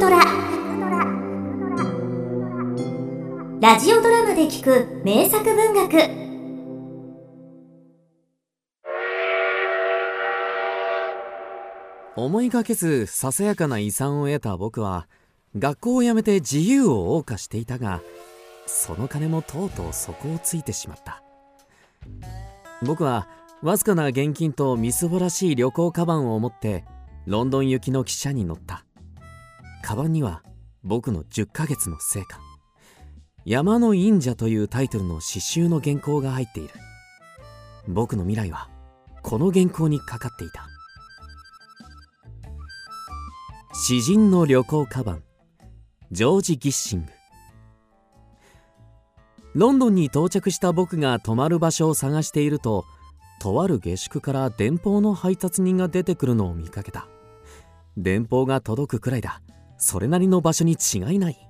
[0.00, 0.18] トラ。
[3.60, 6.10] ラジオドラマで聞く名作文学。
[12.16, 15.06] 思いがけずささやかな遺産を得た僕は
[15.58, 18.00] 学校を辞めて自由を謳歌していたが
[18.66, 21.22] その金もとうとう底をついてしまった。
[22.82, 23.28] 僕は
[23.62, 26.86] わずかな現金とみすぼらしい旅行カバンを持って
[27.26, 28.69] ロンドン行きの汽車に乗った。
[29.82, 30.42] カバンには
[30.82, 32.38] 僕の10ヶ月の成果
[33.44, 36.74] 山の忍者というタイトルの詩集の原稿が入っている。
[37.88, 38.68] 僕の未来は
[39.22, 40.66] この原稿にかかっていた。
[43.72, 45.22] 詩人の旅行カバン。
[46.12, 47.12] ジョージ・ギッシング。
[49.54, 52.84] ロンドンに到着した僕が泊まる場所を探していると
[53.40, 57.08] とある下宿から電報の配達人が出てくるのを見かけた。
[57.96, 59.40] 電報が届くくらいだ。
[59.82, 61.48] それなりの場所に違いない。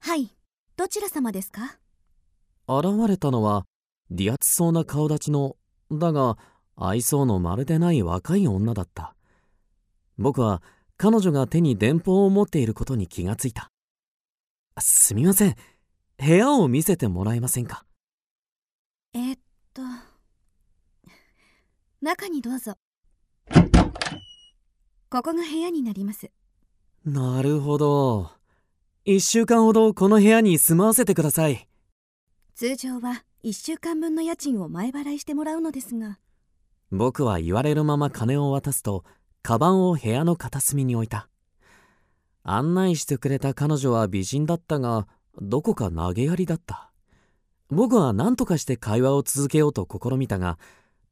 [0.00, 0.36] はい。
[0.76, 1.78] どちら様ですか？
[2.66, 3.64] 現れたのは
[4.10, 5.56] 利圧そうな顔立ちの
[5.92, 6.36] だが
[6.76, 9.14] 愛想のまるでない若い女だった。
[10.18, 10.60] 僕は
[10.96, 13.70] 彼女が手に電報を持っていることに気がついた。
[14.80, 15.56] すみません。
[16.18, 17.84] 部屋を見せてもらえませんか？
[19.14, 19.38] えー、っ
[19.72, 19.82] と
[22.00, 22.74] 中にどうぞ
[25.12, 26.30] ここが部屋になります。
[27.04, 28.30] なるほど。
[29.04, 31.68] 1週間ほどこの部屋に住まわせてください。
[32.54, 36.18] 通常は1週間分の家賃を前払いしてもらうのですが。
[36.90, 39.04] 僕は言われるまま金を渡すと
[39.42, 41.28] カバンを部屋の片隅に置いた。
[42.42, 45.06] 案内してくれた彼女は美人だったが
[45.42, 46.90] どこか投げやりだった。
[47.68, 50.58] 僕は何とかして会話を続けようと試みたが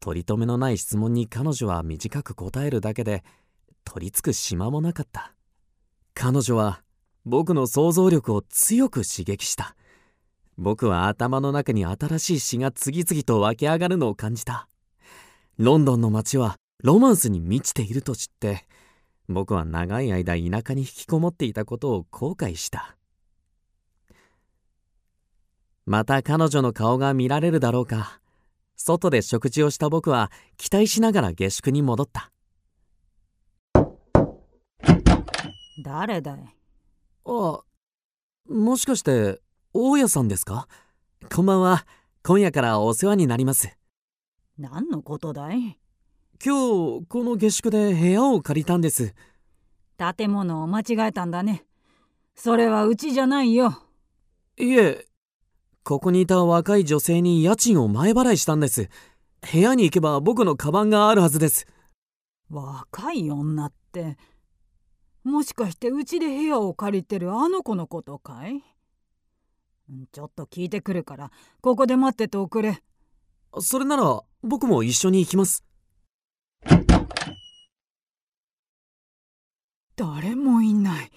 [0.00, 3.24] 取り留めのない質問に彼女は短く答えるだけで
[3.86, 5.32] 取りつく島もなかった。
[6.12, 6.82] 彼女は
[7.24, 9.74] 僕の想像力を強く刺激した。
[10.58, 14.68] 僕は頭の中に新しい詩が次々と湧き上がるのを感じた。
[15.56, 18.66] ロンドンの街はロマンスに満ちていると知って
[19.28, 22.96] 僕は長い間田舎に引きこもっていたことを後悔した。
[25.84, 28.20] また彼女の顔が見られるだろうか。
[28.76, 32.32] 外で食事をした僕は期待しながら下宿に戻った。
[35.86, 36.38] 誰だい？
[37.26, 37.60] あ
[38.48, 39.38] もしかして
[39.72, 40.66] 大家さんですか？
[41.32, 41.86] こんばんは。
[42.24, 43.78] 今夜からお世話になります。
[44.58, 45.78] 何のことだい？
[46.44, 49.14] 今日この下宿で部屋を借りたんです。
[49.96, 51.64] 建物を間違えたんだね。
[52.34, 53.80] それはうちじゃないよ。
[54.58, 55.06] いえ
[55.84, 58.88] ここにいた若い女性に家賃を前払いしたんです。
[59.52, 61.64] 部屋に行けば僕のカバンがあるはずです。
[62.50, 64.18] 若い女って
[65.26, 68.62] もしかしてうちで部屋を借りてるあの子のことかい？
[70.12, 72.80] ちょっと聞いてくるからここで待ってておくれ。
[73.58, 75.64] それなら僕も一緒に行きます。
[79.96, 81.10] 誰もいない。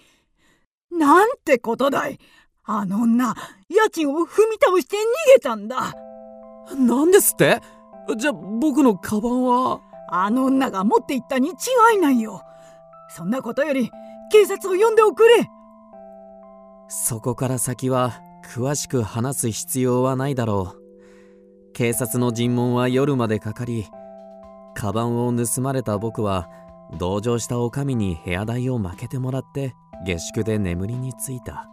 [0.90, 2.18] なんてことだい。
[2.64, 3.36] あの女
[3.70, 5.00] 家賃を踏み倒して逃
[5.36, 5.94] げたんだ。
[6.76, 7.62] 何ですって？
[8.18, 9.82] じゃあ僕のカバンは？
[10.10, 11.54] あの女が持って行ったに違
[11.96, 12.42] いないよ
[13.10, 13.92] そんなことより
[14.32, 15.50] 警察を呼んでおくれ。
[16.88, 21.74] そこから先は詳しく話す必要はないだろう。
[21.74, 23.88] 警察の尋問は夜までかかり
[24.76, 26.50] カバンを盗まれた僕は
[26.98, 31.70] 同情した女将に部屋代を負けてもらって下宿で眠りについた。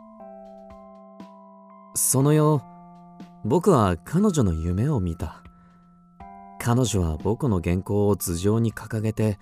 [1.94, 2.62] その夜
[3.44, 5.42] 僕は彼女の夢を見た。
[6.58, 9.38] 彼女は僕の原稿を頭上に掲げて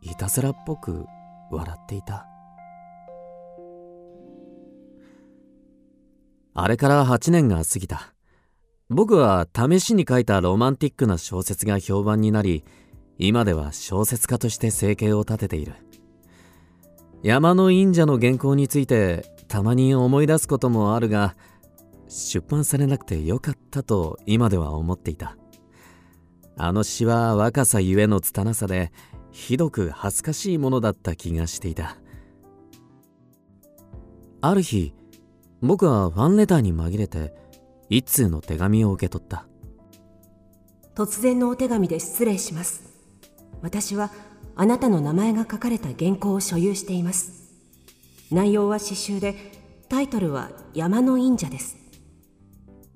[0.00, 1.06] いたずらっぽく
[1.50, 2.26] 笑っていた。
[6.54, 8.14] あれから8年が過ぎた。
[8.88, 12.64] 僕は試しに書いたロマンティックな小説が評判になり
[13.18, 15.74] 今では小説家として生計を立てている。
[17.22, 21.34] 山の忍者の原稿についてたまに思い出すこともあるが
[22.08, 25.36] 出版されなくてよかったと今では思っていた。
[26.56, 28.92] あの詩は若さゆえの拙さで
[29.34, 31.96] ひどく恥ずかしいものだった気がしていた。
[34.40, 34.94] ある日
[35.60, 37.34] 僕はファンレターに紛れて
[37.90, 39.46] 一通の手紙を受け取った。
[40.94, 42.84] 突然のお手紙で失礼します。
[43.60, 44.12] 私は
[44.54, 47.50] あなたの名前が書かれた原稿を所有しています。
[48.30, 49.34] 内容は詩集で
[49.88, 51.76] タイトルは山の忍者です。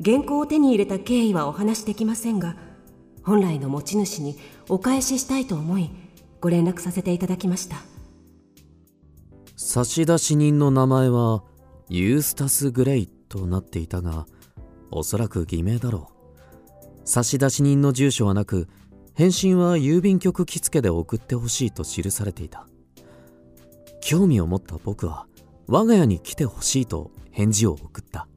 [0.03, 2.55] 原稿を手に入れた経緯はお話しできませんが
[3.25, 4.39] 本来の持ち主に
[4.69, 5.91] お返ししたいと思い
[6.41, 7.77] ご連絡させていただきました。
[9.57, 11.43] 差出人の名前は
[11.89, 14.27] ユースタス・グレイとなっていたが
[14.91, 17.09] おそらく偽名だろう。
[17.09, 18.69] 差出人の住所はなく
[19.15, 22.69] 返信は郵便局着付で送ってほしいと記されていた。
[24.01, 25.27] 興味を持った僕は
[25.67, 28.29] 我が家に来てほしいと返事を送った。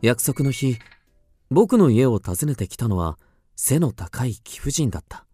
[0.00, 0.78] 約束の日
[1.50, 3.18] 僕の家を訪ねてきたのは
[3.60, 5.26] 背の高い貴婦人だった。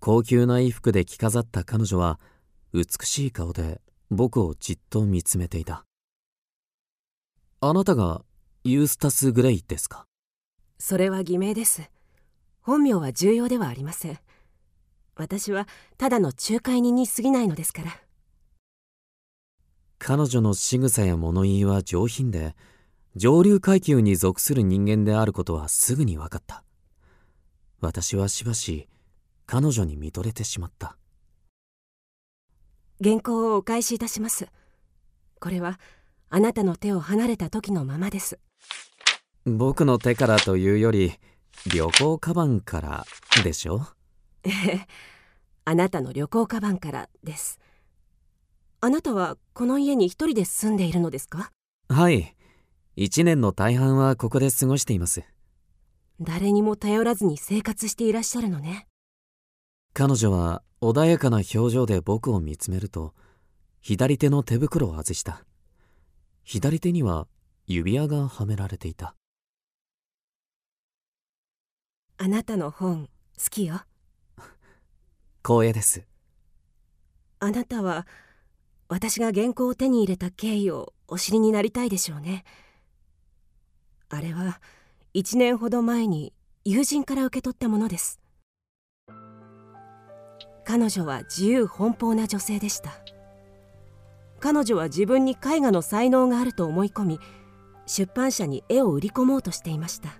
[0.00, 2.18] 高級な衣服で着飾った彼女は
[2.74, 3.80] 美しい顔で
[4.10, 5.84] 僕をじっと見つめていた。
[7.60, 8.22] あなたが
[8.64, 10.06] ユースタス・グレイですか？
[10.80, 11.88] それは偽名です。
[12.62, 14.18] 本名は重要ではありません。
[15.14, 15.68] 私は
[15.98, 17.96] ただの仲介人に過ぎないのですから。
[20.00, 22.56] 彼女の仕草や物言いは上品で
[23.14, 26.64] 上流階級に属する人間であることはすぐに分かった
[27.80, 28.88] 私はしばし
[29.46, 30.96] 彼女に見とれてしまった。
[33.02, 34.48] 原稿をお返しいたします。
[35.40, 35.80] これは
[36.28, 38.38] あなたの手を離れた時のままです。
[39.46, 41.14] 僕の手からというより
[41.72, 43.06] 旅行カバンから
[43.42, 43.86] でしょ？
[44.44, 44.86] ええ
[45.64, 47.58] あなたの旅行カバンからです。
[48.82, 51.50] あなたはこの家に一人で住んでいるのですか？
[51.88, 52.36] はい。
[52.96, 55.22] 一年の大半はここで過ごしています
[56.20, 58.86] 誰にも頼らずに生活していらっしゃるのね。
[59.94, 63.14] 彼女は穏やかな表情で僕を見つめると
[63.80, 65.44] 左手の手袋を外した。
[66.44, 67.26] 左手には
[67.66, 69.14] 指輪がはめられていた。
[72.18, 73.10] あなたの本好
[73.50, 73.80] きよ。
[75.42, 76.04] 光栄です。
[77.38, 78.06] あなたは
[78.88, 82.44] 私が原稿を手に入れた経緯をお知りになりたいでしょうね。
[84.10, 84.60] あれは
[85.12, 86.32] 1年ほど前に
[86.64, 88.20] 友人から受け取ったものです。
[90.64, 92.92] 彼女は自由奔放な女性でした。
[94.38, 97.20] 彼女は自分に絵画の才能があると思い込み
[97.86, 100.10] 出版社に絵を売り込もうとしていました。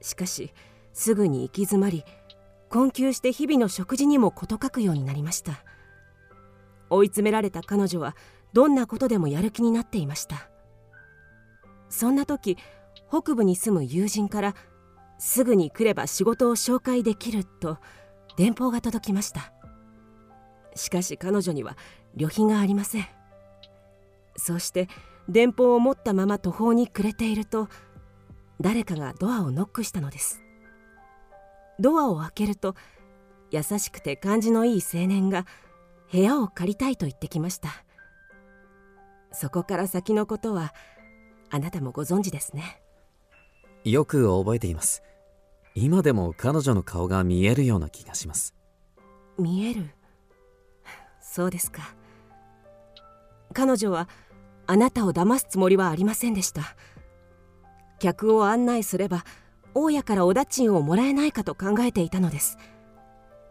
[0.00, 0.52] しかし
[0.92, 2.04] すぐに行き詰まり
[2.70, 5.64] 困窮して日々の食事にも事欠くようになりました。
[6.88, 8.14] 追い詰められた彼女は
[8.52, 10.48] どんなことでもやる気になっていました。
[11.88, 12.56] そんな時
[13.08, 14.54] 北部に住む友人から
[15.18, 17.78] すぐに来れば仕事を紹介できると
[18.36, 19.52] 電報が届きました。
[20.74, 21.76] しかし彼女には
[22.14, 23.06] 旅費がありません。
[24.36, 24.88] そして
[25.28, 27.68] 電報を持ったまま途方に暮れていると
[28.60, 30.42] 誰かがドアをノックしたのです。
[31.78, 32.74] ドアを開けると
[33.50, 35.46] 優しくて感じのいい青年が
[36.12, 37.70] 部屋を借りたいと言ってきました。
[39.32, 40.74] そこから先のことは
[41.50, 42.82] あなたもご存知ですね。
[43.90, 45.04] よく覚えています。
[45.76, 48.52] 今でも彼女の顔が見えるような気がします。
[49.38, 49.90] 見える？
[51.20, 51.94] そうですか。
[53.52, 54.08] 彼女は
[54.66, 56.62] あなたを騙すつもりはありませんでした。
[58.00, 59.24] 客を案内すれば
[59.72, 62.58] 大家からお駄賃をもらえないかと考えていたのです。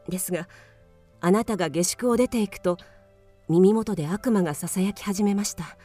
[0.09, 0.49] ですが
[1.21, 2.77] あなたが下宿を出ていくと
[3.47, 5.77] 耳元で悪魔がささやき始めました。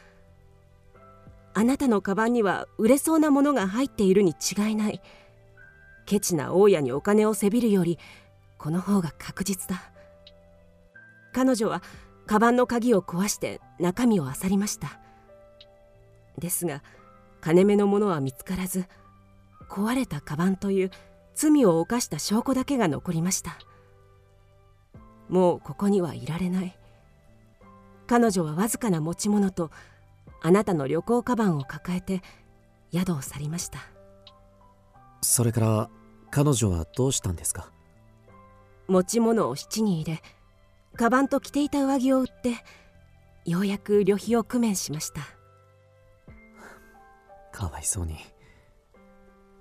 [1.52, 5.00] あなたのカバンには売れそうなものが入っているに違いない。
[6.06, 7.98] ケチな大家にお金をせびるより
[8.58, 9.90] この方が確実だ。
[11.32, 11.82] 彼女は
[12.26, 14.98] カバンの鍵を壊して中身を漁りました。
[16.38, 16.82] ですが
[17.40, 18.84] 金目のものは見つからず
[19.68, 20.90] 壊れたカバンという
[21.34, 23.58] 罪を犯した証拠だけが残りました。
[25.28, 26.76] もうここにはいられない。
[28.06, 29.70] 彼女はわずかな持ち物と
[30.42, 32.22] あなたの旅行カバンを抱えて
[32.92, 33.80] 宿を去りました。
[35.22, 35.90] それから
[36.30, 37.70] 彼女はどうしたんですか？
[38.88, 40.22] 持ち物を質に入れ
[40.96, 42.56] カバンと着ていた上着を売って
[43.44, 45.20] ようやく旅費を工面しました。
[47.52, 48.16] かわいそうに。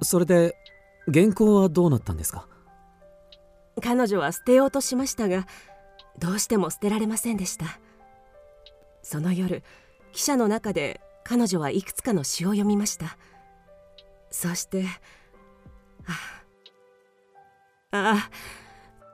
[0.02, 0.56] それで
[1.14, 2.48] 原稿はどうなったんですか？
[3.82, 5.46] 彼女は捨てようとしましたが
[6.18, 7.66] どうしても捨てられませんでした。
[9.02, 9.64] その夜
[10.12, 13.18] 記者の中で彼女はいくつかの詩を読みました。
[14.32, 14.86] そして
[16.06, 16.12] あ
[17.92, 18.30] ああ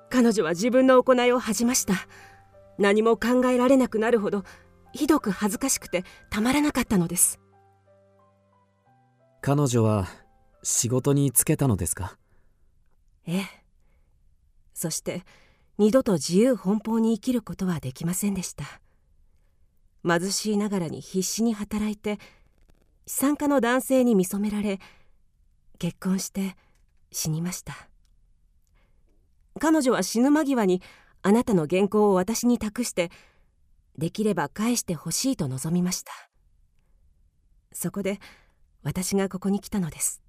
[0.09, 1.95] 彼女は自分の行いを恥じました。
[2.77, 4.43] 何も考えられなくなるほど
[4.93, 7.39] ひどく恥ずかしくてたまらなかったのです。
[9.41, 10.07] 彼女は
[10.63, 12.17] 仕事に就けたのですか？
[13.27, 13.45] ええ。
[14.73, 15.23] そして
[15.77, 18.65] 二度と自由奔放に生きることはできませんでした
[20.05, 22.19] 貧しいながらに必死に働いて
[23.07, 24.79] 資産家の男性に見初められ
[25.79, 26.55] 結婚して
[27.11, 27.75] 死にました。
[29.59, 30.81] 彼女は死ぬ間際に
[31.21, 33.09] あなたの原稿を私に託して
[33.97, 36.11] できれば返してほしいと望みました。
[37.71, 38.19] そこで
[38.83, 40.21] 私がここに来たのです。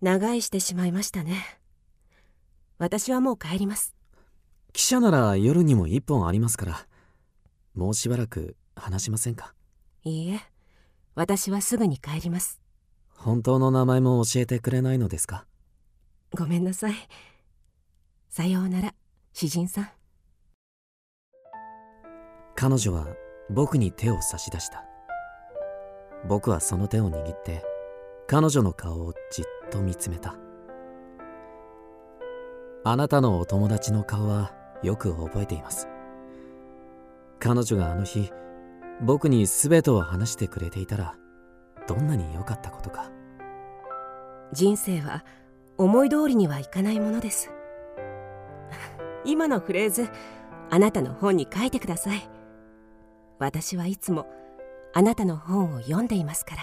[0.00, 1.58] 長居してしまいましたね。
[2.78, 3.93] 私はもう帰ります。
[4.74, 6.86] 記者なら夜にも一本ありますから
[7.74, 9.54] もうしばらく話しませんか？
[10.02, 10.40] いいえ
[11.14, 12.60] 私はすぐに帰ります。
[13.16, 15.46] 本当の名前も教えてくれないのですか？
[16.36, 16.94] ごめんなさい。
[18.28, 18.94] さようなら
[19.32, 19.88] 詩人さん。
[22.56, 23.06] 彼女は
[23.50, 24.84] 僕に手を差し出した。
[26.28, 27.62] 僕はその手を握って
[28.26, 30.34] 彼女の顔をじっと見つめた。
[32.82, 34.52] あなたのお友達の顔は
[34.84, 35.88] よく覚えています。
[37.40, 38.30] 彼女があの日
[39.02, 41.16] 僕に全てを話してくれていたら
[41.86, 43.10] どんなに良かったことか。
[44.52, 45.24] 人生は
[45.76, 47.50] 思い通りにはいかないものです。
[49.24, 50.08] 今のフレーズ
[50.70, 52.28] あなたの本に書いてください。
[53.38, 54.26] 私はいつも
[54.92, 56.62] あなたの本を読んでいますから。